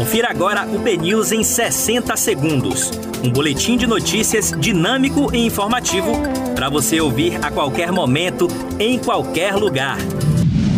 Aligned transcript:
Confira 0.00 0.30
agora 0.30 0.66
o 0.66 0.78
BNews 0.78 1.30
em 1.30 1.44
60 1.44 2.16
segundos. 2.16 2.90
Um 3.22 3.30
boletim 3.30 3.76
de 3.76 3.86
notícias 3.86 4.50
dinâmico 4.58 5.30
e 5.30 5.44
informativo 5.44 6.12
para 6.54 6.70
você 6.70 6.98
ouvir 7.02 7.36
a 7.44 7.50
qualquer 7.50 7.92
momento, 7.92 8.48
em 8.78 8.98
qualquer 8.98 9.54
lugar. 9.56 9.98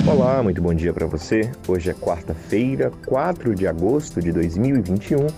Olá, 0.05 0.43
muito 0.43 0.61
bom 0.61 0.75
dia 0.75 0.93
para 0.93 1.07
você. 1.07 1.49
Hoje 1.69 1.91
é 1.91 1.95
quarta-feira, 1.95 2.91
4 3.07 3.55
de 3.55 3.65
agosto 3.65 4.21
de 4.21 4.33
2021. 4.33 5.29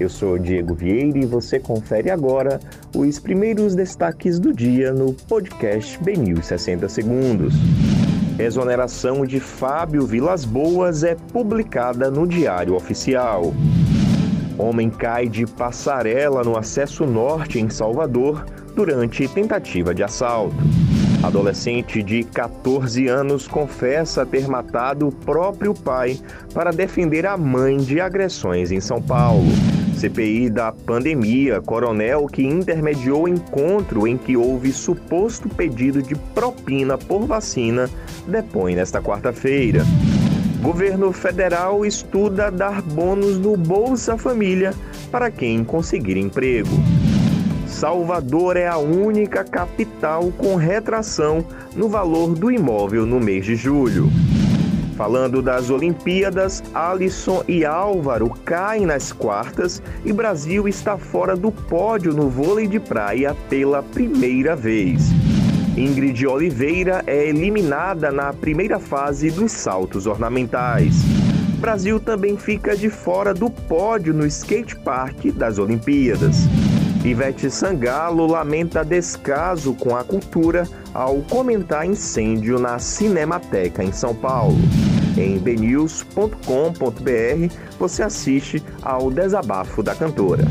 Eu 0.00 0.08
sou 0.08 0.38
Diego 0.38 0.74
Vieira 0.74 1.18
e 1.18 1.26
você 1.26 1.60
confere 1.60 2.10
agora 2.10 2.58
os 2.96 3.18
primeiros 3.18 3.74
destaques 3.74 4.38
do 4.38 4.54
dia 4.54 4.90
no 4.90 5.12
podcast 5.12 6.02
BNews 6.02 6.46
60 6.46 6.88
segundos. 6.88 7.52
Exoneração 8.38 9.24
de 9.24 9.38
Fábio 9.38 10.04
Vilas 10.04 10.44
Boas 10.44 11.04
é 11.04 11.14
publicada 11.14 12.10
no 12.10 12.26
Diário 12.26 12.74
Oficial. 12.74 13.54
Homem 14.58 14.90
cai 14.90 15.28
de 15.28 15.46
passarela 15.46 16.42
no 16.42 16.56
acesso 16.56 17.06
norte 17.06 17.60
em 17.60 17.70
Salvador 17.70 18.44
durante 18.74 19.28
tentativa 19.28 19.94
de 19.94 20.02
assalto. 20.02 20.56
Adolescente 21.26 22.02
de 22.02 22.22
14 22.22 23.08
anos 23.08 23.48
confessa 23.48 24.26
ter 24.26 24.46
matado 24.46 25.08
o 25.08 25.12
próprio 25.12 25.72
pai 25.72 26.18
para 26.52 26.70
defender 26.70 27.24
a 27.26 27.36
mãe 27.36 27.78
de 27.78 27.98
agressões 27.98 28.70
em 28.70 28.78
São 28.78 29.00
Paulo. 29.00 29.48
CPI 29.96 30.50
da 30.50 30.70
pandemia, 30.70 31.62
coronel 31.62 32.26
que 32.26 32.42
intermediou 32.42 33.26
encontro 33.26 34.06
em 34.06 34.18
que 34.18 34.36
houve 34.36 34.70
suposto 34.70 35.48
pedido 35.48 36.02
de 36.02 36.14
propina 36.14 36.98
por 36.98 37.26
vacina, 37.26 37.88
depõe 38.26 38.74
nesta 38.74 39.00
quarta-feira. 39.00 39.82
Governo 40.60 41.10
federal 41.10 41.86
estuda 41.86 42.50
dar 42.50 42.82
bônus 42.82 43.38
no 43.38 43.56
Bolsa 43.56 44.18
Família 44.18 44.74
para 45.10 45.30
quem 45.30 45.64
conseguir 45.64 46.18
emprego. 46.18 47.03
Salvador 47.66 48.56
é 48.56 48.66
a 48.66 48.78
única 48.78 49.44
capital 49.44 50.32
com 50.36 50.56
retração 50.56 51.44
no 51.74 51.88
valor 51.88 52.34
do 52.34 52.50
imóvel 52.50 53.06
no 53.06 53.18
mês 53.18 53.44
de 53.44 53.56
julho. 53.56 54.10
Falando 54.96 55.42
das 55.42 55.70
Olimpíadas, 55.70 56.62
Alisson 56.72 57.42
e 57.48 57.64
Álvaro 57.64 58.30
caem 58.44 58.86
nas 58.86 59.12
quartas 59.12 59.82
e 60.04 60.12
Brasil 60.12 60.68
está 60.68 60.96
fora 60.96 61.34
do 61.34 61.50
pódio 61.50 62.12
no 62.12 62.28
vôlei 62.28 62.68
de 62.68 62.78
praia 62.78 63.34
pela 63.48 63.82
primeira 63.82 64.54
vez. 64.54 65.10
Ingrid 65.76 66.24
Oliveira 66.26 67.02
é 67.08 67.26
eliminada 67.26 68.12
na 68.12 68.32
primeira 68.32 68.78
fase 68.78 69.32
dos 69.32 69.50
saltos 69.50 70.06
ornamentais. 70.06 70.94
Brasil 71.58 71.98
também 71.98 72.36
fica 72.36 72.76
de 72.76 72.88
fora 72.88 73.34
do 73.34 73.50
pódio 73.50 74.14
no 74.14 74.24
skate 74.26 74.76
park 74.76 75.24
das 75.34 75.58
Olimpíadas. 75.58 76.46
Ivete 77.04 77.50
Sangalo 77.50 78.26
lamenta 78.26 78.82
descaso 78.82 79.74
com 79.74 79.94
a 79.94 80.02
cultura 80.02 80.66
ao 80.94 81.16
comentar 81.20 81.84
incêndio 81.84 82.58
na 82.58 82.78
Cinemateca 82.78 83.84
em 83.84 83.92
São 83.92 84.14
Paulo. 84.14 84.56
Em 85.14 85.38
bnews.com.br 85.38 86.38
você 87.78 88.02
assiste 88.02 88.64
ao 88.82 89.10
desabafo 89.10 89.82
da 89.82 89.94
cantora. 89.94 90.44